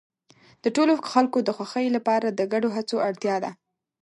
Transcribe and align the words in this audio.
د 0.63 0.65
ټولو 0.75 0.93
خلکو 1.11 1.37
د 1.43 1.49
خوښۍ 1.57 1.87
لپاره 1.95 2.27
د 2.31 2.41
ګډو 2.51 2.69
هڅو 2.75 2.95
اړتیا 3.07 3.35
ده. 3.43 3.51